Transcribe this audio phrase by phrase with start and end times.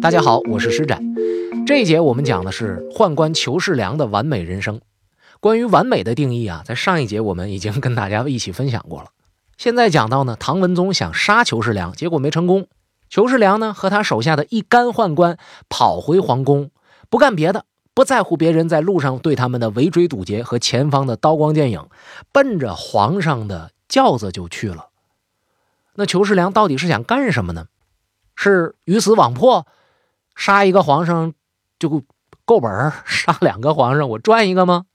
[0.00, 1.02] 大家好，我是施展。
[1.66, 4.80] 这一节我们讲的是宦官裘世良的完美人生。
[5.40, 9.08] 关于完美的定义啊，在上一节我们已经跟大家一起分享过了。
[9.56, 12.66] 现在讲到呢，唐文宗想杀裘世良，结果没成功。
[13.08, 15.38] 裘世良呢和他手下的一干宦官
[15.68, 16.70] 跑回皇宫，
[17.08, 17.64] 不干别的，
[17.94, 21.88] 不在乎别人在路上对他们的围追堵截和前方的刀光剑影，
[22.30, 24.90] 奔着皇上的轿子就去了。
[25.94, 27.66] 那裘世良到底是想干什么呢？
[28.34, 29.66] 是鱼死网破，
[30.34, 31.32] 杀一个皇上
[31.78, 32.02] 就
[32.44, 34.86] 够本儿； 杀两个皇上我赚一个吗？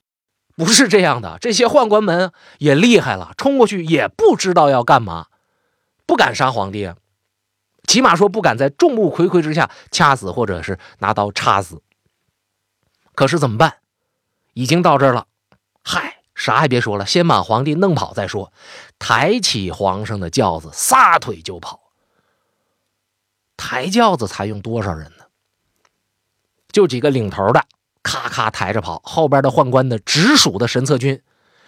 [0.56, 1.38] 不是这样的。
[1.40, 5.28] 这些宦官们也厉害了，冲过去也不知道要干嘛，
[6.06, 6.92] 不敢杀皇帝。
[7.88, 11.82] 起码说不敢在众目睽睽之下掐死，或者是拿刀插死。
[13.16, 13.78] 可是怎么办？
[14.54, 15.28] 已经到这儿了，
[15.84, 18.52] 嗨，啥也别说了，先把皇帝弄跑再说。
[19.00, 21.89] 抬起皇上的轿子，撒腿就跑。
[23.60, 25.26] 抬轿子才用多少人呢？
[26.72, 27.66] 就几个领头的，
[28.02, 29.02] 咔咔抬着跑。
[29.04, 31.22] 后边的宦官的直属的神策军，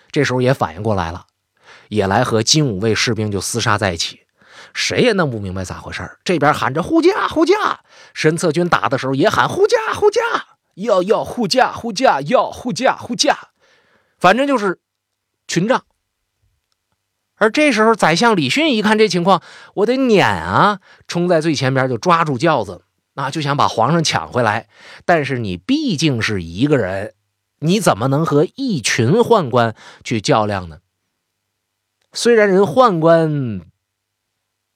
[0.10, 1.28] 这时候也反应过来了，
[1.90, 4.22] 也来和金吾卫士兵就厮杀在一起。
[4.74, 7.82] 谁也弄不明白咋回事这边喊着护驾护驾，
[8.14, 10.22] 神策军打的时候也喊护驾护驾，
[10.76, 13.50] 要要护驾护驾要护驾护驾，
[14.18, 14.80] 反正就是
[15.46, 15.84] 群仗。
[17.42, 19.42] 而这时候，宰相李训一看这情况，
[19.73, 22.84] 我得撵啊，冲在最前边就抓住轿子，
[23.16, 24.70] 啊，就想把皇上抢回来。
[25.06, 27.16] 但是你毕竟是一个人，
[27.58, 30.81] 你怎么能和一群宦官去较量呢？
[32.14, 33.62] 虽然人宦官。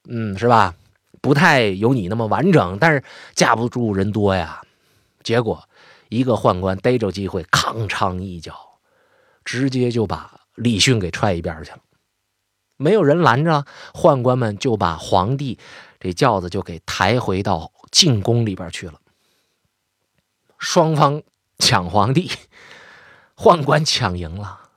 [0.10, 0.74] 嗯，是吧？
[1.22, 3.04] 不太有你那么完整，但是
[3.36, 4.64] 架不住人多呀。
[5.22, 5.70] 结果
[6.10, 8.56] 一个宦官逮着机会，吭哧一脚，
[9.44, 11.78] 直接就把李训给踹一边去了。
[12.78, 15.58] 没有人拦着，宦官们就把皇帝
[16.00, 19.00] 这轿子就给抬回到进宫里边去了。
[20.58, 21.22] 双方
[21.58, 22.32] 抢皇帝，
[23.36, 24.70] 宦官抢赢了。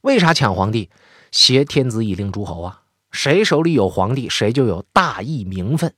[0.00, 0.90] 为啥抢皇帝？
[1.30, 2.82] 挟天子以令诸侯啊！
[3.10, 5.94] 谁手里有皇帝，谁就有大义名分。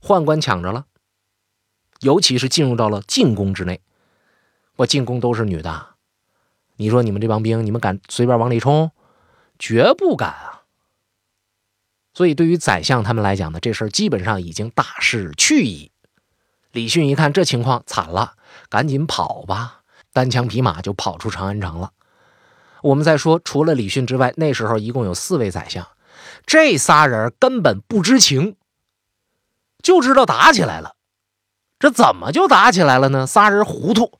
[0.00, 0.86] 宦官抢着了，
[2.00, 3.80] 尤其是进入到了进宫之内，
[4.76, 5.94] 我进宫都是女的，
[6.76, 8.90] 你说你们这帮兵，你们敢随便往里冲？
[9.58, 10.62] 绝不敢啊！
[12.14, 15.92] 所以对于宰相他们来讲呢，这事儿基本上已经大势去矣。
[16.72, 18.34] 李迅一看这情况惨了，
[18.68, 21.92] 赶紧跑吧，单枪匹马就跑出长安城了。
[22.82, 25.86] 我们再说，除了李迅之外，那时候一共有四位宰相，
[26.46, 28.56] 这仨人根本不知情，
[29.82, 30.96] 就知道打起来了。
[31.78, 33.26] 这怎么就打起来了呢？
[33.26, 34.18] 仨人糊涂，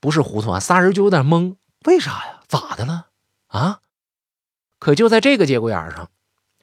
[0.00, 1.56] 不是糊涂啊，仨人就有点懵。
[1.84, 2.40] 为啥呀？
[2.48, 3.06] 咋的了？
[3.48, 3.80] 啊？
[4.78, 6.10] 可就在这个节骨眼上，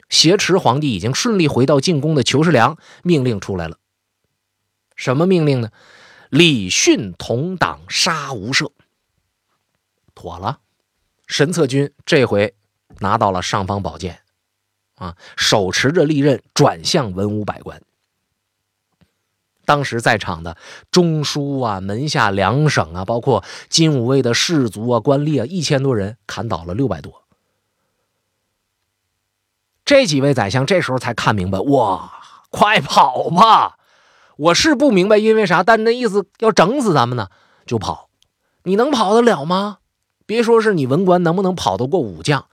[0.08, 3.78] 挟持皇帝已经顺利回到进宫的裘世良命令出来了。
[4.94, 5.70] 什么命令呢？
[6.30, 8.70] 李训同党杀无赦。
[10.14, 10.60] 妥了。
[11.26, 12.54] 神策军这回
[13.00, 14.20] 拿到了尚方宝剑，
[14.94, 17.82] 啊，手持着利刃转向文武百官。
[19.64, 20.56] 当时在场的
[20.92, 27.25] 中书啊、门下两省啊，包括金吾卫的士族啊、官吏啊，一千多人砍倒了六百多。
[29.86, 32.12] 这几位宰相这时候才看明白，哇，
[32.50, 33.78] 快跑吧！
[34.36, 37.28] 我是不明白因为啥，但那意思要整死咱们呢，
[37.64, 38.10] 就跑。
[38.64, 39.78] 你能跑得了吗？
[40.26, 42.46] 别说是你文官能不能跑得过武将，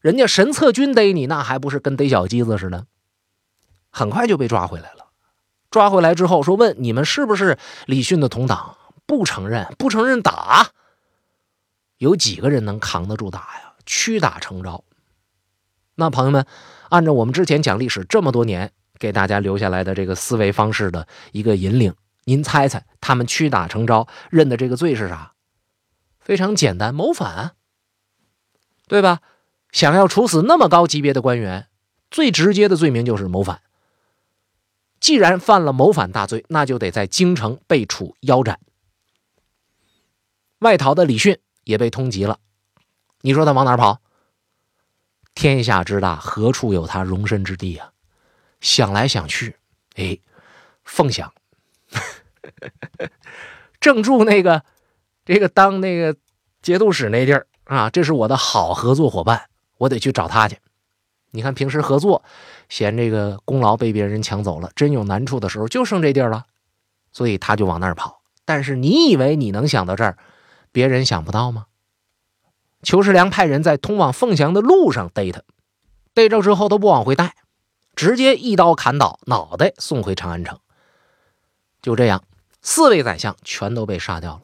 [0.00, 2.86] 人家神策军逮你，那还不是跟逮小鸡子似的？
[3.90, 5.06] 很快就被抓回来了。
[5.72, 8.76] 抓回来之后说问你们是不是李训的同党？
[9.06, 10.68] 不承认，不承认打。
[11.98, 13.74] 有几个人能扛得住打呀？
[13.84, 14.84] 屈打成招。
[16.00, 16.46] 那朋友们，
[16.88, 21.94] 按照我们之前讲历史这么多年给大家留下来的这个思维方式的一个引领，
[22.24, 25.34] 您猜猜他们屈打成招认的这个罪是啥？
[26.18, 27.52] 非常简单，谋反，
[28.88, 29.20] 对吧？
[29.72, 31.68] 想要处死那么高级别的官员，
[32.10, 33.60] 最直接的罪名就是谋反。
[35.00, 38.58] 既然犯了谋反大罪，那就得在京城被处腰斩。
[40.60, 42.38] 外逃的李训也被通缉了，
[43.20, 44.00] 你说他往哪跑？
[45.40, 47.92] 天下之大，何处有他容身之地啊？
[48.60, 49.56] 想来想去，
[49.94, 50.18] 哎，
[50.84, 51.32] 凤翔，
[53.80, 54.62] 正住那个。
[55.24, 56.14] 这个当那个
[56.60, 59.48] 节度使那地儿啊，这是我的好合作伙伴，
[59.78, 60.58] 我得去找他去。
[61.30, 62.22] 你看平时合作，
[62.68, 66.44] 嫌这个功劳被别人抢走了，真有难处的时候就剩这地儿了，
[67.12, 68.20] 所以他就往那儿跑。
[68.44, 70.18] 但是你以为你能想到这儿，
[70.70, 71.64] 别人想不到吗？
[72.82, 75.42] 裘世良派人在通往凤翔的路上逮他，
[76.14, 77.34] 逮着之后都不往回带，
[77.94, 80.58] 直接一刀砍倒，脑袋送回长安城。
[81.82, 82.24] 就这样，
[82.62, 84.42] 四位宰相全都被杀掉了。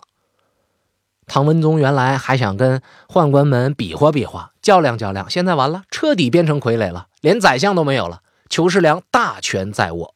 [1.27, 8.23] 唐文宗原来还想跟宦官们比划比划、较量较量，现在完了，彻底变成傀儡了，连宰相都没有了。
[8.49, 10.15] 裘世良大权在握，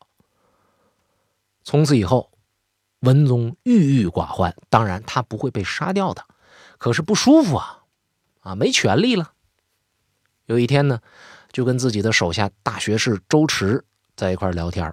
[1.65, 2.31] 从此以后，
[3.01, 4.55] 文宗郁郁寡欢。
[4.69, 6.25] 当然，他不会被杀掉的，
[6.79, 7.80] 可是不舒服啊，
[8.41, 9.33] 啊，没权利了。
[10.47, 11.01] 有一天呢，
[11.53, 13.85] 就跟自己的手下大学士周驰
[14.17, 14.93] 在一块聊天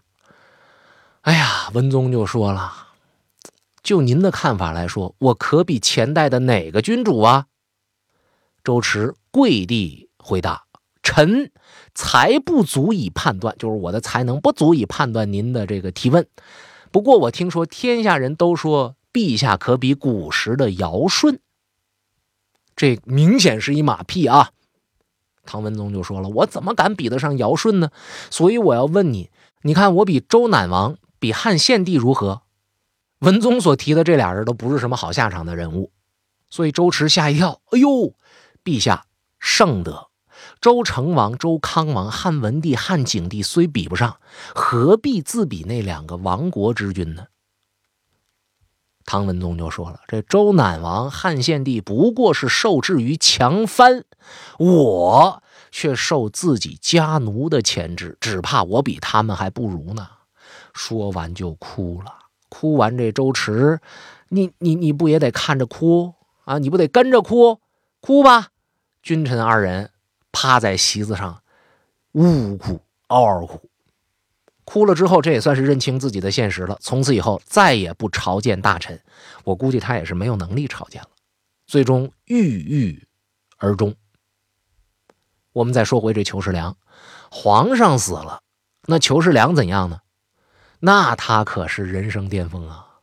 [1.22, 2.88] 哎呀，文宗就说了。
[3.84, 7.48] 就您的看法来说，我可比前代的哪个君主啊？
[8.64, 10.66] 周驰跪地回答
[11.02, 11.52] ：“臣
[11.96, 16.28] 才不足以判断，就是我的才能不足以判断您的这个提问。
[16.92, 21.40] 不过我听说天下人都说陛下可比古时的尧舜，
[22.78, 24.52] 这明显是一马屁啊！”
[25.46, 27.90] 唐文宗就说了：“我怎么敢比得上尧舜呢？
[28.30, 29.30] 所以我要问你，
[29.64, 32.44] 你看我比周赧王、比汉献帝如何？”
[33.20, 35.92] 文宗所提的这俩人都不是什么好下场的人物，
[36.50, 37.62] 所以周驰吓一跳。
[37.72, 38.14] 哎呦，
[38.64, 39.06] 陛下
[39.40, 40.10] 圣德，
[40.62, 44.18] 周成王、周康王、汉文帝、汉景帝虽比不上，
[44.54, 47.26] 何必自比那两个亡国之君呢？
[49.08, 54.04] 唐文宗就说了：“这周赧王、汉献帝不过是受制于强藩，
[54.60, 60.10] 我却受自己家奴的牵制，只怕我比他们还不如呢。”
[60.76, 62.14] 说完就哭了。
[62.50, 63.80] 哭完，这周驰，
[64.28, 66.14] 你你你不也得看着哭
[66.44, 66.60] 啊？
[66.60, 67.62] 你不得跟着哭？
[68.02, 68.50] 哭吧！
[69.02, 69.92] 君臣二人
[70.34, 71.42] 趴在席子上，
[72.12, 73.70] 呜呜哭，嗷嗷哭。
[74.70, 76.78] 哭了之后，这也算是认清自己的现实了。
[76.82, 79.02] 从此以后，再也不朝见大臣。
[79.46, 81.08] 我估计他也是没有能力朝见了。
[81.66, 83.08] 最终郁郁
[83.56, 83.96] 而终。
[85.54, 86.76] 我们再说回这裘世良，
[87.32, 88.42] 皇上死了，
[88.88, 90.02] 那裘世良怎样呢？
[90.82, 93.00] 那他可是人生巅峰啊，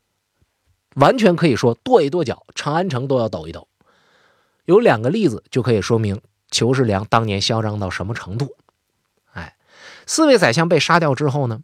[0.97, 3.67] 完全可以说跺一跺脚，长安城都要抖一抖。
[4.67, 6.21] 有两个例子就可以说明
[6.51, 8.55] 裘世良当年嚣张到什么程度。
[10.07, 11.61] 四位宰相被杀掉之后呢，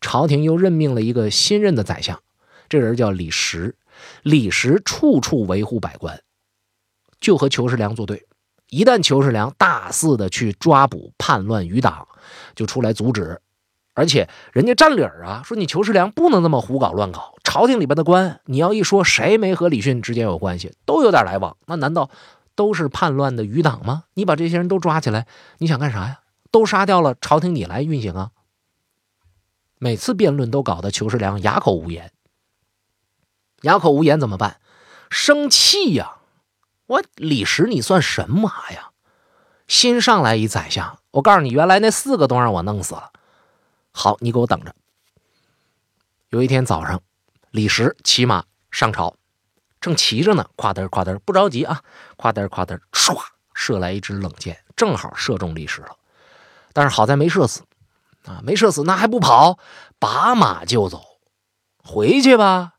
[0.00, 2.20] 朝廷又任命了一个新任的宰相，
[2.68, 3.76] 这人叫李实。
[4.22, 6.22] 李实处处维护百官，
[7.20, 8.26] 就和裘世良作对。
[8.70, 12.06] 一旦裘世良大肆的去抓捕叛乱余党，
[12.54, 13.40] 就出来阻止。
[13.94, 17.34] 而且人家占理儿啊，说你裘世良不能这么胡搞乱搞。
[17.42, 22.08] 朝廷里边的官，你要一说谁没和李训之间有关系，都有点来往，那难道
[22.54, 24.04] 都是叛乱的余党吗？
[24.14, 25.26] 你把这些人都抓起来，
[25.58, 26.20] 你想干啥呀？
[26.50, 28.30] 都杀掉了，朝廷你来运行啊？
[29.78, 32.12] 每次辩论都搞得裘世良哑口无言。
[33.62, 34.60] 哑口无言怎么办？
[35.10, 36.18] 生气呀！
[36.86, 38.90] 我李时你算什么呀？
[39.66, 43.12] 新上来一宰相，我告诉你，原来那四个都让我弄死了。
[43.92, 44.74] 好，你给我等着。
[46.30, 47.02] 有一天早上，
[47.50, 49.14] 李时骑马上朝，
[49.80, 51.82] 正骑着呢，夸嘚夸嘚，不着急啊，
[52.16, 53.18] 夸嘚夸嘚，唰，
[53.54, 55.96] 射来一支冷箭，正好射中李时了。
[56.78, 57.62] 但是好在没射死
[58.24, 59.58] 啊，没射死，那还不跑，
[59.98, 61.02] 拔马就走，
[61.82, 62.74] 回去吧。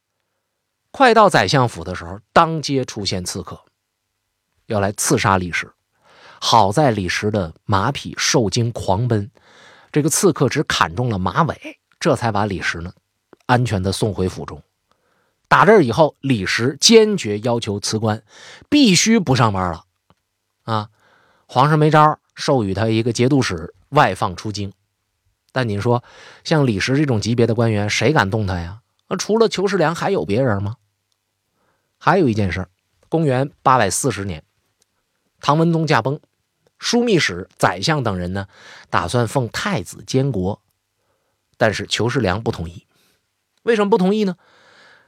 [0.91, 3.59] 快到宰相府的时候，当街出现刺客，
[4.67, 5.69] 要来刺杀李实。
[6.39, 9.29] 好在李实的马匹受惊狂奔。
[9.91, 12.93] 这个刺客只砍中了马尾，这才把李实呢
[13.47, 14.63] 安全的送回府中。
[15.49, 18.23] 打这以后，李实坚决要求辞官，
[18.69, 19.83] 必须不上班了。
[20.63, 20.87] 啊，
[21.47, 24.73] 皇上没招，授予他一个节度使，外放出京。
[25.51, 26.03] 但你说，
[26.43, 28.81] 像李石这种级别的官员，谁敢动他呀？
[29.07, 30.77] 那除了裘世良，还有别人吗？
[31.97, 32.67] 还有一件事，
[33.09, 34.43] 公元八百四十年，
[35.41, 36.19] 唐文宗驾崩。
[36.79, 38.47] 枢密使、宰相等人呢，
[38.89, 40.61] 打算奉太子监国，
[41.57, 42.85] 但是裘世良不同意。
[43.63, 44.37] 为什么不同意呢？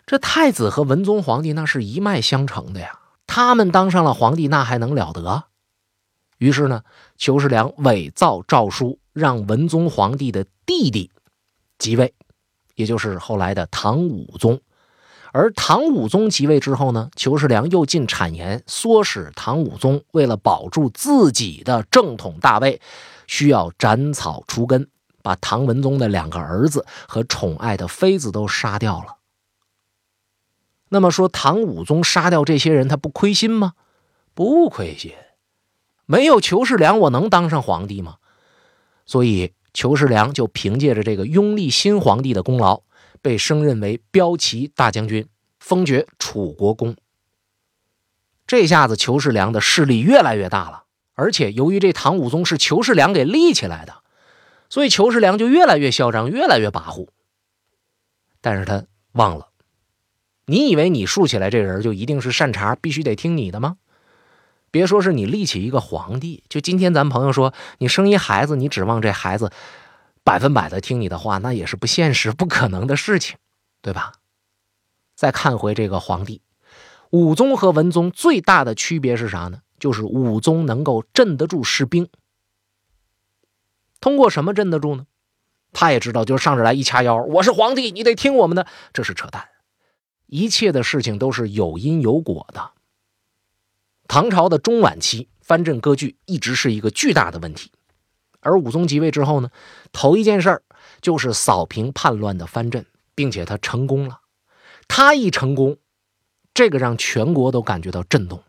[0.05, 5.45] 这太子和文宗皇帝那是一脉相承的呀，他们当上了皇帝，那还能了得？
[6.41, 6.81] 于是呢，
[7.17, 11.11] 裘世良伪造诏书，让文宗皇帝的弟弟
[11.77, 12.15] 即位，
[12.73, 14.59] 也就是后来的唐武宗。
[15.33, 22.81] 而唐武宗即位之后呢，裘世良又进谗言，唆使唐武宗为了保住自己的正统大位，
[23.27, 24.89] 需要斩草除根，
[25.21, 29.17] 把唐文宗的两个儿子和宠爱的妃子都杀掉了。
[30.89, 33.73] 那么说，唐武宗杀掉这些人，他不亏心吗？
[34.33, 35.13] 不亏心。
[36.11, 38.17] 没有裘世良，我能当上皇帝吗？
[39.05, 42.83] 所以，裘世良就凭借着这个拥立新皇帝的功劳。
[43.21, 46.95] 被升任为骠骑大将军，封爵楚国公。
[48.47, 54.01] 这下子裘世良的势力越来越大了，而且由于这唐武宗是裘世良给立起来的，
[54.69, 57.07] 所以裘世良就越来越嚣张，越来越跋扈。
[58.41, 59.49] 但是他忘了，
[60.47, 63.77] 你以为你竖起来这人就一定是善茬，必须得听你的吗？
[64.71, 69.51] 别说是你立起一个皇帝，就今天咱朋友说你生一孩子，你指望这孩子
[70.23, 73.37] 百分百的听你的话，那也是不现实、不可能的事情，
[73.81, 74.13] 对吧？
[75.15, 76.41] 再看回这个皇帝，
[77.11, 79.59] 武宗和文宗最大的区别是啥呢？
[79.77, 82.07] 就是武宗能够镇得住士兵。
[83.99, 85.05] 通过什么镇得住呢？
[85.73, 89.49] 他也知道，就是上这来一掐腰，我是皇帝，你得听我们的，这是扯淡。
[90.27, 92.71] 一切的事情都是有因有果的。
[94.11, 97.71] 唐朝的中晚期，藩镇割据一直是一个巨大的问题。
[98.41, 99.51] 而武宗即位之后呢，
[99.93, 100.63] 头一件事儿
[100.99, 104.19] 就是扫平叛乱的藩镇，并且他成功了。
[104.89, 105.77] 他一成功，
[106.53, 108.43] 这个让全国都感觉到震动。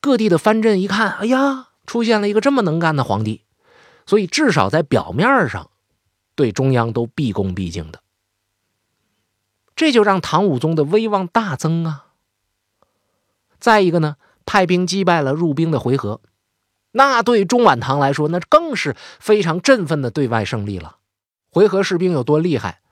[0.00, 3.44] 各地的藩镇一看，哎呀，出现了一个这么能干的皇帝，
[4.04, 5.70] 所以至少在表面上，
[6.34, 8.02] 对中央都毕恭毕敬的。
[9.76, 12.03] 这就让唐武宗的威望大增啊。
[13.64, 16.20] 再一个呢，派兵击败了入兵的回纥，
[16.90, 20.98] 那对中晚唐来说，那更是非常振奋的对外胜利了。
[21.50, 22.82] 回纥士兵有多厉害，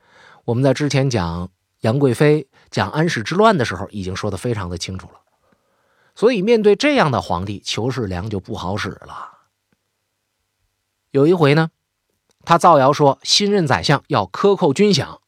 [0.47, 1.51] 我们在之前讲
[1.81, 5.21] 杨贵妃、讲安史之乱的时候，已经说的非常的清楚了。
[6.15, 9.29] 所以面对这样的皇帝，裘世良就不好使了。
[11.11, 11.71] 有一回呢，
[12.47, 15.19] 他造谣说新任宰相要克扣军饷，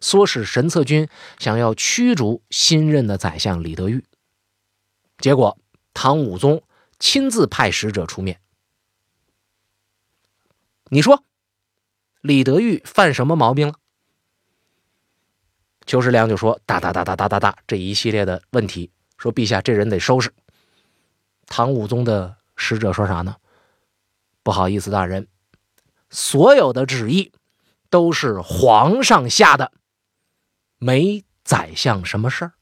[0.00, 1.06] 唆使神策军
[1.38, 4.06] 想要驱逐新任的宰相李德裕。
[5.20, 5.56] 结果，
[5.94, 6.62] 唐武宗
[6.98, 8.40] 亲自派使者出面。
[10.86, 11.22] 你说，
[12.20, 13.74] 李德裕犯什么毛病了？
[15.86, 20.32] 邱世良就说：“哒哒哒哒哒哒哒，这一系列的问题，说陛下这人得收拾。”
[21.46, 23.36] 唐武宗的使者说啥呢？
[24.42, 25.26] 不好意思，大人，
[26.10, 27.32] 所有的旨意
[27.88, 29.72] 都是皇上下的，
[30.78, 32.52] 没宰相什么事儿。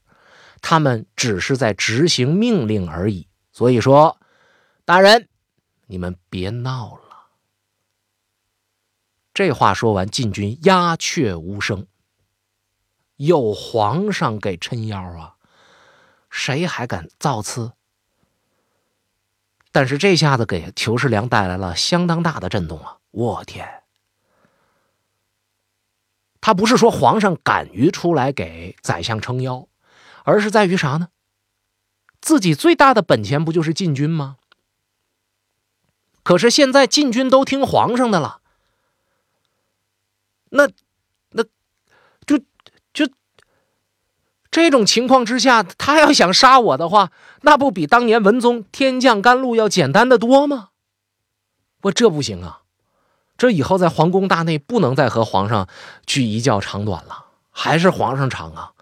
[0.60, 4.18] 他们只是在执行命令而已，所以说，
[4.84, 5.28] 大人，
[5.86, 7.02] 你们别闹了。
[9.34, 11.86] 这话说完，禁军鸦雀无声。
[13.16, 15.36] 有皇上给撑腰啊，
[16.30, 17.72] 谁还敢造次？
[19.70, 22.98] 但是这下子给裘世良带来了相当大的震动啊！
[23.10, 23.82] 我天，
[26.40, 29.68] 他不是说皇上敢于出来给宰相撑腰。
[30.24, 31.08] 而是在于啥呢？
[32.20, 34.36] 自己最大的本钱不就是禁军吗？
[36.22, 38.40] 可是现在禁军都听皇上的了，
[40.50, 40.68] 那
[41.30, 41.44] 那
[42.26, 42.38] 就
[42.92, 43.08] 就
[44.50, 50.70] 这种情况之下，他要想杀我的话，那不比当年文宗天降甘露要简单的多吗？
[51.82, 52.62] 我这不行啊！
[53.38, 55.68] 这以后在皇宫大内不能再和皇上
[56.06, 58.72] 去一较长短了，还是皇上长啊！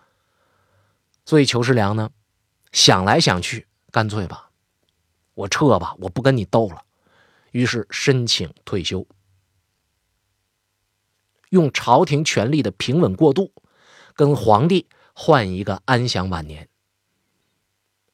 [1.27, 2.11] 所以裘世良呢，
[2.73, 4.51] 想来想去，干脆吧，
[5.35, 6.85] 我撤吧，我不跟你斗了。
[7.51, 9.07] 于是申请退休，
[11.51, 13.53] 用朝廷权力的平稳过渡，
[14.15, 16.69] 跟皇帝换一个安享晚年。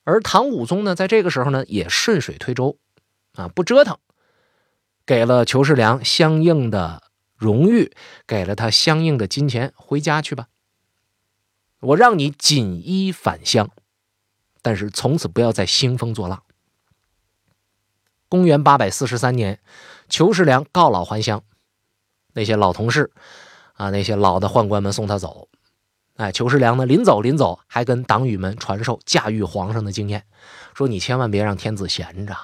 [0.04, 2.78] 而唐武宗呢，在这个时候呢，也顺水推舟，
[3.34, 3.98] 啊，不折腾，
[5.04, 7.02] 给了裘世良相应的
[7.36, 7.94] 荣誉，
[8.26, 10.48] 给了他相应的金钱，回家去吧。
[11.82, 13.68] 我让你锦衣返乡，
[14.62, 16.44] 但是从此不要再兴风作浪。
[18.28, 19.58] 公元八百四十三年，
[20.08, 21.42] 裘世良告老还乡，
[22.34, 23.10] 那些老同事
[23.74, 25.48] 啊，那些老的宦官们送他走。
[26.14, 30.24] 哎，裘世良呢，临走临走还跟党羽们传授驾驭皇上的经验，
[30.74, 32.36] 说你千万别让天子闲着，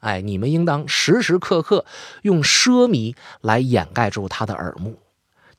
[0.00, 1.86] 哎，你们应当时时刻刻
[2.22, 4.98] 用奢靡来掩盖住他的耳目，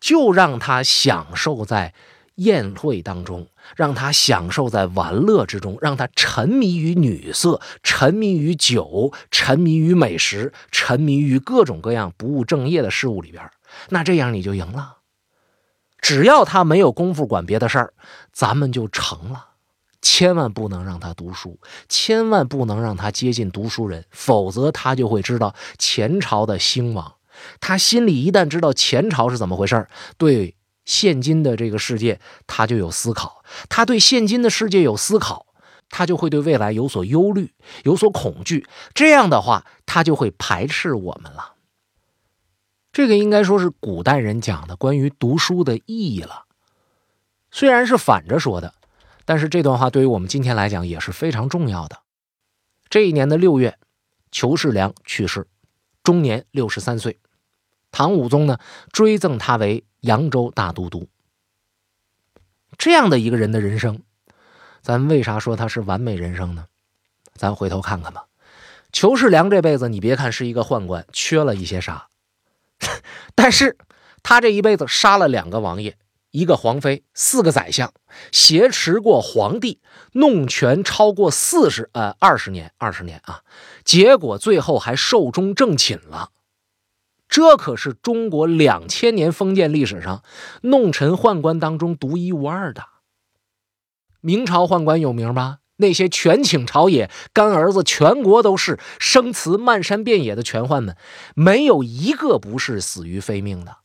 [0.01, 1.93] 就让他享受在。
[2.35, 13.49] 宴会当中，让他享受在玩乐之中，让他沉迷于女色，沉迷于酒，沉迷于美食，沉迷于各种各样不务正业的事物里边。
[13.89, 14.97] 那这样你就赢了。
[16.01, 17.93] 只要他没有功夫管别的事儿，
[18.31, 19.51] 咱们就成了。
[20.01, 27.15] 千万不能让他读书，千万不能让他接近读书人，否则他就会知道前朝的兴亡。
[27.59, 29.87] 他心里一旦知道前朝是怎么回事
[30.17, 30.54] 对。
[30.85, 35.47] 现今的这个世界，他就有思考；他对现今的世界有思考，
[35.89, 38.67] 他就会对未来有所忧虑、有所恐惧。
[38.93, 41.55] 这样的话，他就会排斥我们了。
[42.91, 46.45] 这个应该说是古代人讲的关于读书的意义了。
[47.51, 48.73] 虽然是反着说的，
[49.25, 51.99] 但是这段话对于我们今天来讲也是非常重要的。
[52.89, 53.77] 这一年的六月，
[54.31, 55.47] 裘世良去世，
[56.03, 57.19] 终年六十三岁。
[57.95, 58.59] 唐武宗呢，
[58.91, 61.07] 追赠他为扬州大都督。
[62.77, 64.01] 这样的一个人的人生，
[64.81, 66.65] 咱为啥说他是完美人生呢？
[67.35, 68.25] 咱回头看看吧。
[68.91, 72.09] 裘世良这辈子，你别看是一个宦官，缺了一些啥，
[73.33, 73.77] 但是
[74.21, 75.97] 他这一辈子杀了两个王爷，
[76.31, 77.93] 一个皇妃，四个宰相，
[78.29, 79.79] 挟持过皇帝，
[80.11, 83.43] 弄权超过四十呃二十年，二十年啊，
[83.85, 86.31] 结果最后还寿终正寝了。
[87.35, 90.23] 这可是中国两千年封建历史上
[90.61, 92.85] 弄臣宦官当中独一无二的。
[94.21, 95.57] 明朝宦官有名吧？
[95.75, 100.95] 那些权倾朝野、干儿子全国都是、生祠漫山遍野的权宦们，
[101.35, 103.79] 没有一个不是死于非命的。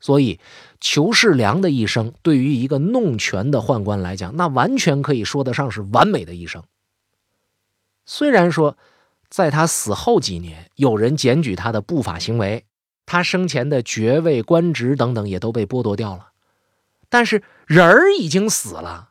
[0.00, 0.40] 所以，
[0.80, 6.64] 裘世良的一生对于一个弄权的宦官来讲，那完全可以说得上是完美的一生。
[8.04, 8.76] 虽然说，
[9.34, 12.66] 在他死后几年，有人检举他的不法行为，
[13.04, 16.28] 他生前的爵位、官职等等也都被剥夺掉了，
[17.08, 19.08] 但是人儿已经死了。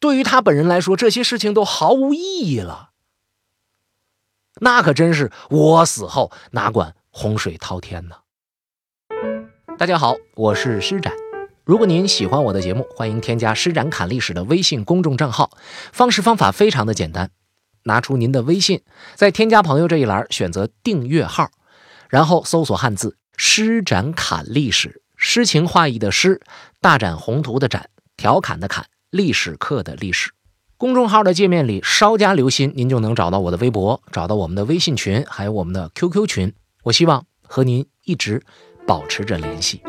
[0.00, 2.90] 对于他本人来说，这些事情都毫无意义了。
[4.56, 8.16] 那可真是我死后哪管洪水滔天呢？
[9.78, 11.14] 大家好，我是施展。
[11.62, 15.52] 如果您喜欢我的节目，欢迎添加“施展侃历史”的微信公众账号。
[15.92, 17.30] 方式方法非常的简单，
[17.84, 18.82] 拿出您的微信，
[19.14, 21.50] 在添加朋友这一栏选择订阅号，
[22.08, 26.40] 然后搜索汉字“施展侃历史”，诗情画意的诗，
[26.80, 28.86] 大展宏图的展，调侃的侃。
[29.10, 30.30] 历史课的历史
[30.76, 36.54] 公众号的界面里稍加留心，您就能找到我的微博，找到我们的微信群，还有我们的 QQ 群。
[36.84, 38.40] 我希望和您一直
[38.86, 39.82] 保持着联系。